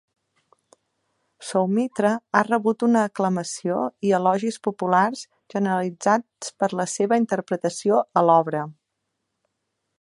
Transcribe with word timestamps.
Soumitra 1.49 2.13
ha 2.37 2.41
rebut 2.47 2.85
una 2.87 3.03
aclamació 3.09 3.77
i 4.09 4.15
elogis 4.21 4.59
populars 4.69 5.23
generalitzats 5.55 6.53
per 6.63 6.73
la 6.83 6.89
seva 6.97 7.23
interpretació 7.25 8.05
a 8.23 8.29
l'obra. 8.31 8.69